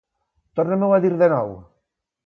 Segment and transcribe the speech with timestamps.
[0.59, 1.57] Torna-m'ho a dir de nou.